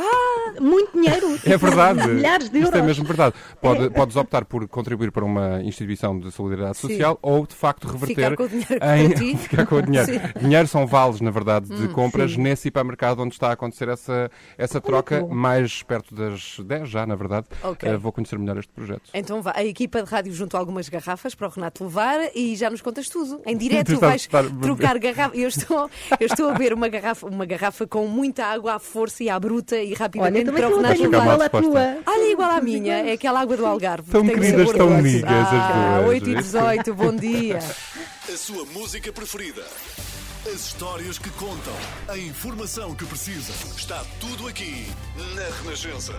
[0.61, 1.39] Muito dinheiro.
[1.45, 2.07] É verdade.
[2.09, 2.75] Milhares de euros.
[2.75, 3.35] Isto é mesmo verdade.
[3.61, 6.89] Pode- Podes optar por contribuir para uma instituição de solidariedade Sim.
[6.89, 9.09] social ou, de facto, reverter Ficar com o dinheiro em...
[9.09, 9.37] para ti.
[9.39, 10.07] Ficar com o dinheiro.
[10.13, 10.21] Sim.
[10.41, 12.41] Dinheiro são vales, na verdade, de compras sim.
[12.43, 15.35] nesse hipermercado onde está a acontecer essa, essa troca, bom.
[15.35, 17.47] mais perto das 10 já, na verdade.
[17.63, 17.89] Ok.
[17.89, 19.03] Eh, vou conhecer melhor este projeto.
[19.15, 22.69] Então vá, a equipa de rádio juntou algumas garrafas para o Renato levar e já
[22.71, 23.41] nos contas tudo.
[23.47, 25.37] Em direto Tu estás- vais estás- trocar garrafa.
[25.37, 25.91] Eu estou,
[26.21, 29.39] eu estou a ver uma garrafa, uma garrafa com muita água à força e à
[29.39, 31.49] bruta e Olha, rapidamente também tu Renato tenho disposta.
[31.51, 31.97] tua.
[32.07, 34.11] Olha, igual à minha, é aquela água do Algarve.
[34.11, 36.09] Tão queridas, tão amigas as ah, duas.
[36.09, 37.59] 8 e 18, bom dia.
[38.29, 39.63] A sua música preferida.
[40.47, 41.75] As histórias que contam.
[42.09, 43.53] A informação que precisa.
[43.77, 46.13] Está tudo aqui na Renascença.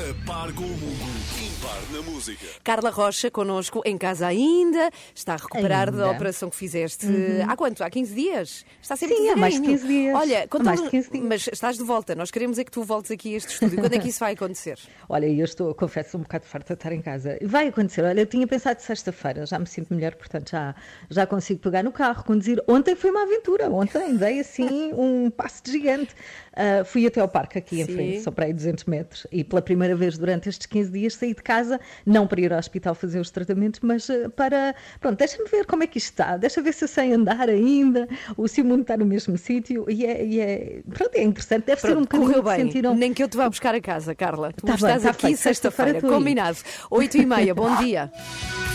[0.00, 1.10] A par com o mundo.
[1.38, 2.46] Impar na música.
[2.64, 6.16] Carla Rocha, connosco em casa ainda, está a recuperar da Ainda.
[6.16, 7.06] operação que fizeste
[7.46, 7.82] há quanto?
[7.84, 8.64] Há 15 dias?
[8.80, 9.78] Está sempre Sim, há mais de devagarinho.
[9.86, 10.16] 15 dias.
[10.16, 11.24] Olha, mais de 15 dias.
[11.24, 12.14] mas estás de volta.
[12.14, 13.78] Nós queremos é que tu voltes aqui a este estúdio.
[13.78, 14.78] Quando é que isso vai acontecer?
[15.06, 17.38] Olha, eu estou, confesso, um bocado farta de estar em casa.
[17.42, 18.02] Vai acontecer.
[18.02, 20.74] Olha, eu tinha pensado sexta-feira, já me sinto melhor, portanto já,
[21.10, 22.62] já consigo pegar no carro, conduzir.
[22.66, 23.68] Ontem foi uma aventura.
[23.68, 26.14] Ontem dei assim um passo de gigante.
[26.54, 27.92] Ah, fui até ao parque aqui em Sim.
[27.92, 29.26] frente, só para aí 200 metros.
[29.30, 32.58] E pela primeira vez durante estes 15 dias saí de casa, não para ir ao
[32.58, 34.74] hospital fazer os tratamentos, mas ah, para.
[35.00, 36.36] Pronto, deixa-me ver como é que isto está.
[36.36, 39.84] Deixa ver se eu sei andar ainda, o se o mundo está no mesmo sítio.
[39.88, 41.64] E é, e é- Pronto, é interessante.
[41.66, 42.56] Deve ser um Pronto, bocadinho bem.
[42.66, 42.94] sentiram.
[42.94, 44.52] Nem que eu te vá buscar a casa, Carla.
[44.52, 45.36] Tu Tá bem, estás tá aqui.
[45.36, 46.02] Sexta-feira aí.
[46.02, 46.58] combinado.
[46.90, 48.10] 8 e meia, bom dia.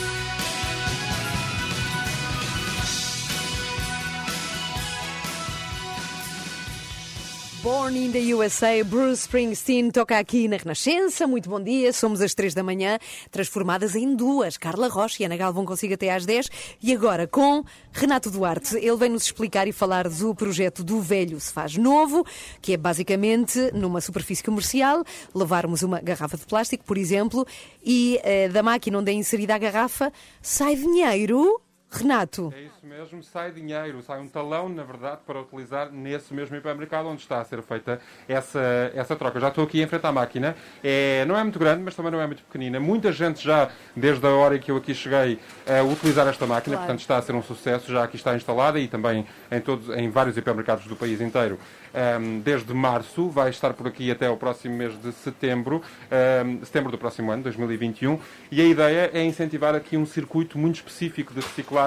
[7.66, 11.26] Born in the USA, Bruce Springsteen toca aqui na Renascença.
[11.26, 13.00] Muito bom dia, somos às três da manhã,
[13.32, 14.56] transformadas em duas.
[14.56, 16.48] Carla Rocha e Ana Galvão consigo até às 10.
[16.80, 18.78] E agora com Renato Duarte.
[18.78, 22.24] Ele vem nos explicar e falar do projeto do Velho Se Faz Novo,
[22.62, 27.48] que é basicamente numa superfície comercial levarmos uma garrafa de plástico, por exemplo,
[27.84, 31.65] e eh, da máquina onde é inserida a garrafa sai dinheiro.
[31.96, 32.54] Renato.
[32.56, 37.08] É isso mesmo, sai dinheiro, sai um talão, na verdade, para utilizar nesse mesmo hipermercado
[37.08, 39.40] onde está a ser feita essa, essa troca.
[39.40, 40.56] Já estou aqui em frente à máquina.
[40.84, 42.80] É, não é muito grande, mas também não é muito pequenina.
[42.80, 46.76] Muita gente já, desde a hora em que eu aqui cheguei, a utilizar esta máquina,
[46.76, 46.80] Claro.
[46.88, 50.10] portanto está a ser um sucesso, já aqui está instalada e também em, todos, em
[50.10, 51.58] vários hipermercados do país inteiro.
[51.94, 55.82] Ahm, desde março, vai estar por aqui até o próximo mês de setembro,
[56.12, 58.20] ahm, setembro do próximo ano, 2021,
[58.52, 61.85] e a ideia é incentivar aqui um circuito muito específico de reciclagem.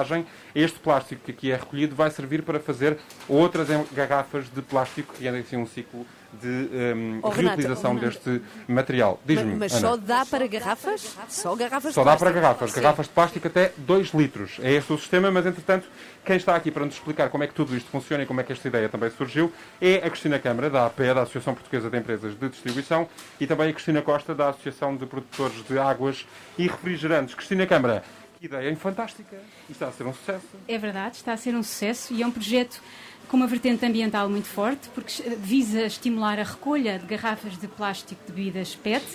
[0.55, 5.37] Este plástico que aqui é recolhido vai servir para fazer outras garrafas de plástico, criando
[5.37, 9.19] assim um ciclo de ahm, Oh, reutilização oh, deste material.
[9.25, 9.81] Diz-me, Mas Ana.
[9.81, 11.17] só dá para garrafas?
[11.27, 12.71] Só garrafas Só dá para garrafas.
[12.71, 14.59] Garrafas de plástico até 2 litros.
[14.61, 15.87] É este o sistema, mas entretanto,
[16.23, 18.43] quem está aqui para nos explicar como é que tudo isto funciona e como é
[18.43, 21.97] que esta ideia também surgiu é a Cristina Câmara, da APE, da Associação Portuguesa de
[21.97, 23.07] Empresas de Distribuição,
[23.39, 27.33] e também a Cristina Costa, da Associação de Produtores de Águas e Refrigerantes.
[27.33, 28.03] Cristina Câmara,
[28.39, 29.37] que ideia fantástica.
[29.69, 30.47] Isto está a ser um sucesso.
[30.67, 32.81] É verdade, está a ser um sucesso e é um projeto
[33.27, 38.21] com uma vertente ambiental muito forte, porque visa estimular a recolha de garrafas de plástico
[38.25, 39.05] de bebidas PET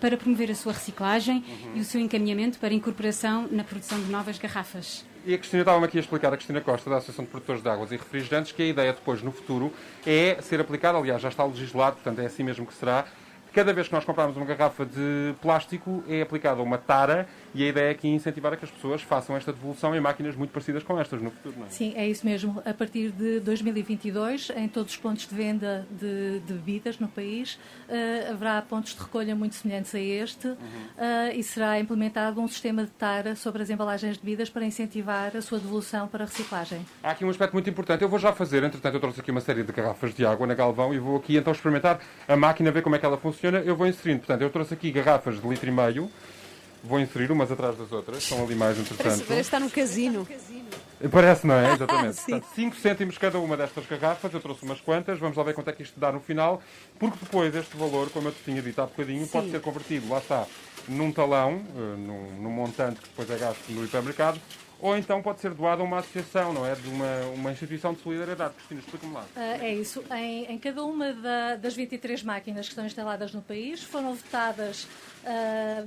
[0.00, 4.38] para promover a sua reciclagem e o seu encaminhamento para incorporação na produção de novas
[4.38, 5.04] garrafas.
[5.26, 7.68] E a Cristina estava-me aqui a explicar, a Cristina Costa, da Associação de Produtores de
[7.68, 9.70] Águas e Refrigerantes, que a ideia depois, no futuro,
[10.06, 13.04] é ser aplicada, aliás, já está legislado, portanto é assim mesmo que será.
[13.52, 17.68] Cada vez que nós comprarmos uma garrafa de plástico, é aplicada uma tara e a
[17.68, 20.82] ideia é aqui incentivar a que as pessoas façam esta devolução em máquinas muito parecidas
[20.82, 21.70] com estas no futuro, não é?
[21.70, 22.62] Sim, é isso mesmo.
[22.64, 27.58] A partir de 2022, em todos os pontos de venda de, de bebidas no país,
[27.88, 30.56] eh, haverá pontos de recolha muito semelhantes a este Uhum.
[30.98, 35.36] eh, e será implementado um sistema de tara sobre as embalagens de bebidas para incentivar
[35.36, 36.84] a sua devolução para reciclagem.
[37.02, 38.02] Há aqui um aspecto muito importante.
[38.02, 40.54] Eu vou já fazer, entretanto, eu trouxe aqui uma série de garrafas de água na
[40.54, 43.58] Galvão e vou aqui então experimentar a máquina, ver como é que ela funciona.
[43.58, 46.10] Eu vou inserindo, portanto, eu trouxe aqui garrafas de litro e meio.
[46.82, 49.26] Vou inserir umas atrás das outras, estão ali mais Parece, entretanto.
[49.26, 50.26] parece estar no casino.
[51.10, 51.74] Parece, não é?
[51.74, 52.14] Exatamente.
[52.16, 52.32] Sim.
[52.32, 55.68] Portanto, 5 cêntimos cada uma destas garrafas, eu trouxe umas quantas, vamos lá ver quanto
[55.68, 56.62] é que isto dá no final,
[56.98, 59.52] porque depois este valor, como eu te tinha dito há bocadinho, pode Sim.
[59.52, 60.46] ser convertido, lá está,
[60.88, 64.40] num talão, eh, num, num montante que depois é gasto no hipermercado,
[64.80, 66.74] ou então pode ser doado a uma associação, não é?
[66.74, 68.54] De uma, uma instituição de solidariedade.
[68.54, 69.24] Cristina, explica-me lá.
[69.36, 70.02] Ah, é isso.
[70.12, 74.88] Em, em cada uma da- das 23 máquinas que estão instaladas no país foram votadas
[75.24, 75.84] ah,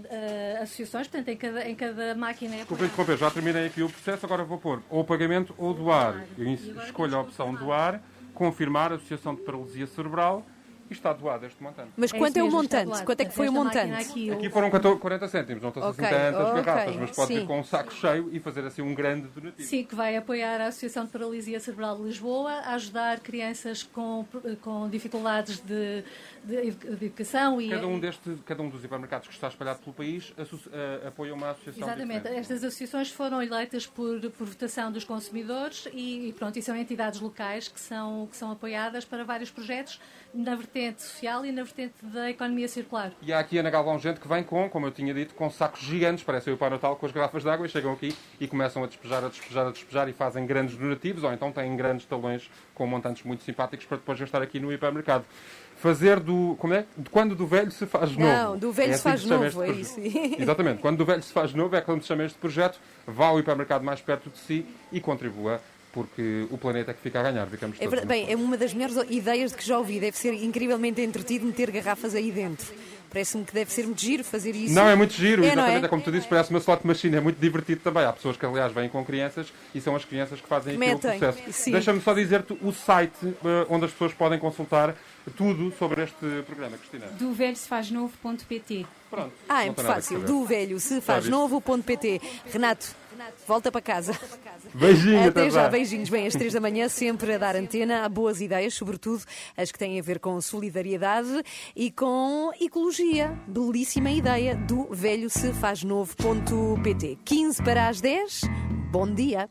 [0.60, 4.26] ah, associações, portanto, em cada, em cada máquina é Desculpa já terminei aqui o processo,
[4.26, 6.24] agora vou pôr ou pagamento ou doar.
[6.38, 6.48] Eu
[6.86, 8.02] escolho a opção doar,
[8.34, 10.46] confirmar a Associação de Paralisia Cerebral
[10.90, 11.90] e está doado este montante.
[11.98, 13.04] Mas É quanto é o montante?
[13.04, 13.94] Quanto é que foi o montante?
[13.94, 17.28] Aqui, Aqui foram 14 40 cêntimos, não estão assim Ok, tantas ok, garrafas, mas pode
[17.28, 17.40] sim.
[17.40, 19.68] vir com um saco cheio e fazer assim um grande donativo.
[19.68, 24.26] Sim, que vai apoiar a Associação de Paralisia Cerebral de Lisboa, a ajudar crianças com,
[24.62, 26.04] com dificuldades de,
[26.44, 29.94] de, de educação e Cada um, deste, cada um dos hipermercados que está espalhado pelo
[29.94, 32.22] país eh, apoia uma associação Exatamente.
[32.22, 32.40] diferente.
[32.40, 37.20] Estas associações foram eleitas por, por votação dos consumidores e, e pronto, e são entidades
[37.20, 40.00] locais que são, que são apoiadas para vários projetos
[40.34, 43.12] na vertente social e na vertente da economia circular.
[43.22, 45.82] E há aqui na Galvão gente que vem com, como eu tinha dito, com sacos
[45.82, 48.84] gigantes, parece o Pai Natal, com as garrafas de água e chegam aqui e começam
[48.84, 52.50] a despejar, a despejar, a despejar e fazem grandes donativos ou então têm grandes talões
[52.74, 55.26] com montantes muito simpáticos para depois gastar aqui no hipermercado.
[55.78, 56.56] Fazer do.
[56.60, 56.86] Como é?
[56.98, 58.22] De quando do velho se faz novo.
[58.22, 60.00] Não, do velho É se assim faz que chama novo, é isso.
[60.40, 60.82] Exatamente.
[60.82, 63.84] Quando do velho se faz novo é quando se chama este projeto, vá ao hipermercado
[63.84, 67.46] mais perto de si e contribua, porque o planeta é que fica a ganhar.
[67.48, 70.00] Ficamos É bem, é uma das melhores ideias de que já ouvi.
[70.00, 72.74] Deve ser incrivelmente entretido meter garrafas aí dentro.
[73.14, 74.74] Parece-me que deve ser muito giro fazer isso.
[74.74, 75.84] Não, é muito giro, É, não exatamente.
[75.84, 75.86] é?
[75.86, 78.04] É como tu dizes, parece uma slot machine, é muito divertido também.
[78.04, 80.80] Há pessoas que, aliás, vêm com crianças e são as crianças que fazem aqui o
[80.80, 81.72] Metem, processo.
[81.72, 84.96] Deixa-me só dizer-te o site eh, onde as pessoas podem consultar
[85.38, 87.06] tudo sobre este programa, Cristina.
[87.08, 87.34] Do.
[89.10, 89.32] Pronto.
[89.48, 90.20] Ah, é muito fácil.
[90.22, 91.32] Do velho se faz viste?
[91.32, 92.20] novo.pt.
[92.52, 92.96] Renato,
[93.48, 94.18] volta para casa.
[94.74, 95.70] Beijinho, Até até já, já.
[95.70, 96.10] beijinhos.
[96.10, 99.24] Bem, às três da manhã, sempre a dar antena a boas ideias, sobretudo
[99.56, 101.44] as que têm a ver com solidariedade
[101.76, 103.38] e com ecologia.
[103.48, 107.18] Belíssima ideia do velho se faz novo.pt.
[107.26, 108.42] 15 para as 10.
[108.92, 109.50] Bom dia.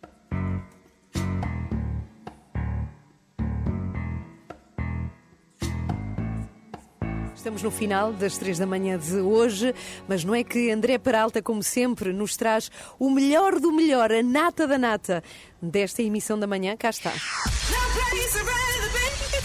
[7.43, 9.75] Estamos no final das três da manhã de hoje,
[10.07, 14.23] mas não é que André Peralta, como sempre, nos traz o melhor do melhor, a
[14.23, 15.25] nata da nata
[15.61, 16.77] desta emissão da manhã.
[16.77, 17.13] Cá está.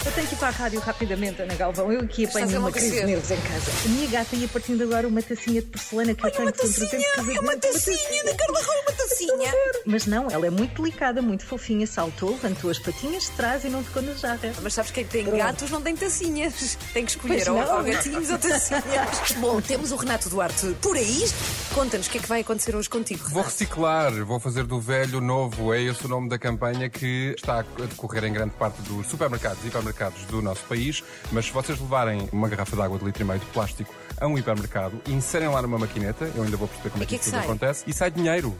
[0.08, 1.92] Eu tenho que ir para a rádio rapidamente, Ana Galvão.
[1.92, 3.70] Eu aqui apanho a uma crise de nervos em casa.
[3.84, 7.38] A minha gata ia partindo agora uma tacinha de porcelana que eu tenho com 300
[7.42, 9.52] uma tacinha de Carla Roa, uma tacinha.
[9.84, 13.68] Mas não, ela é muito delicada, muito fofinha, saltou, levantou as patinhas de trás e
[13.68, 14.50] não tocou na jarra.
[14.62, 16.78] Mas sabes quem tem gatos não tem tacinhas.
[16.94, 17.76] Tem que escolher Pois ou, não.
[17.76, 19.32] ou gatinhos ou tacinhas.
[19.36, 21.28] Bom, temos o Renato Duarte por aí.
[21.74, 23.28] Conta-nos o que é que vai acontecer hoje contigo.
[23.28, 25.74] Vou reciclar, vou fazer do velho novo.
[25.74, 29.62] É esse o nome da campanha que está a decorrer em grande parte dos supermercados
[29.64, 29.97] e hipermercados
[30.28, 31.02] do nosso país.
[31.32, 34.26] Mas se vocês levarem uma garrafa de água de litro e meio de plástico a
[34.26, 37.14] um hipermercado, inserem lá numa maquineta, eu ainda vou perceber como E é que que
[37.16, 38.56] é que isso tudo acontece, e sai dinheiro.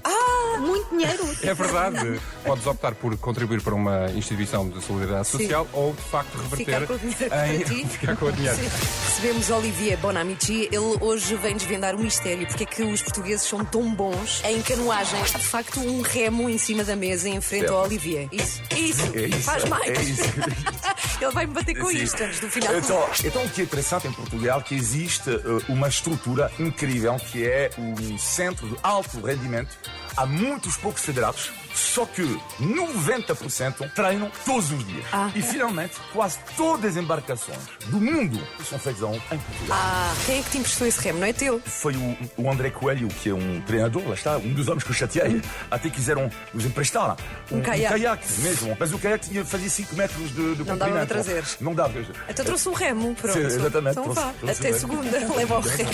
[0.61, 1.29] Muito dinheiro.
[1.41, 2.21] É verdade.
[2.45, 5.39] Podes optar por contribuir para uma instituição de solidariedade Sim.
[5.39, 7.87] social ou, de facto, reverter Ficar com o dinheiro em...
[7.89, 8.57] Ficar com o dinheiro.
[8.57, 8.69] Sim.
[9.07, 10.69] Recebemos Olivier Bonamici.
[10.73, 12.47] Ele hoje vem desvendar o mistério.
[12.47, 15.23] Porque é que os portugueses são tão bons em canoagem?
[15.23, 18.29] De facto, um remo em cima da mesa em frente ao Olivier.
[18.33, 19.03] Isso, isso.
[19.15, 19.87] É isso, Faz mais.
[19.89, 20.23] é isso.
[21.21, 21.99] Ele vai me bater com Sim.
[21.99, 22.77] isto antes do final.
[22.77, 27.17] Então, então, o que é interessante em Portugal é que existe eh, uma estrutura incrível
[27.17, 29.77] que é um centro de alto rendimento.
[30.17, 32.23] Há muitos poucos federados, só que
[32.61, 35.05] 90% treinam todos os dias.
[35.13, 35.31] Ah.
[35.35, 39.69] E finalmente, quase todas as embarcações do mundo são feitas em Portugal.
[39.71, 41.21] Ah, quem é que te emprestou esse remo?
[41.21, 41.61] Não é teu?
[41.65, 44.91] Foi o, o André Coelho, que é um treinador, lá está, um dos homens que
[44.91, 47.17] eu chateei, até quiseram nos emprestar
[47.51, 48.31] Um caiaque.
[48.41, 48.77] mesmo.
[48.79, 51.45] Mas o caiaque tinha- fazia 5 metros de, de Não dava para trazer.
[51.61, 51.99] Não dava.
[52.29, 53.15] Então trouxe um remo.
[53.15, 53.35] Pronto.
[53.39, 54.33] Sim, exatamente, Então trouxe- vá.
[54.41, 55.19] trouxe Até segunda.
[55.37, 55.91] Leva o remo.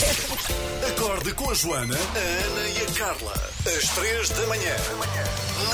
[0.88, 3.32] Acorde com a Joana, a Ana e a Carla.
[3.66, 4.74] Às três da manhã.
[5.70, 5.73] Na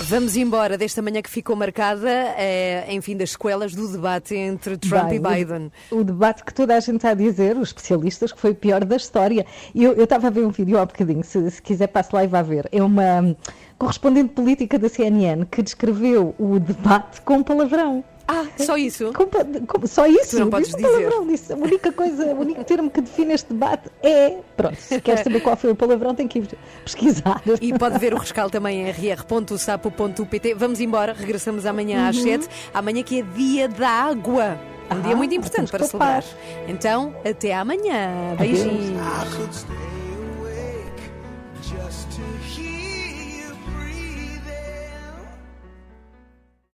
[0.00, 5.08] Vamos embora desta manhã que ficou marcada, eh, enfim, das sequelas do debate entre Trump
[5.08, 5.72] Bem, e Biden.
[5.90, 8.54] O, o debate que toda a gente está a dizer, os especialistas, que foi o
[8.54, 9.46] pior da história.
[9.74, 12.26] E Eu estava a ver um vídeo há bocadinho, se, se quiser passe lá e
[12.26, 12.68] vá ver.
[12.72, 13.36] É uma hum,
[13.78, 18.04] correspondente política da CNN que descreveu o debate com palavrão.
[18.28, 19.12] Ah, só isso?
[19.12, 20.30] Com pa- com- só isso?
[20.36, 20.90] Tu não podes Disse dizer.
[21.04, 21.52] palavrão, disse.
[21.52, 24.38] A única coisa, o único termo que define este debate é.
[24.56, 26.48] Pronto, se quer saber qual foi o palavrão, tem que ir
[26.84, 27.40] pesquisar.
[27.60, 30.54] E pode ver o rescaldo também em rr.sapo.pt.
[30.54, 32.22] Vamos embora, regressamos amanhã às Uhum.
[32.24, 34.58] 7, amanhã que é dia da água.
[34.90, 36.24] Um dia Ah, muito importante para celebrar.
[36.68, 38.32] Então, até amanhã.
[38.38, 38.62] Adeus.
[38.62, 39.66] Beijinhos.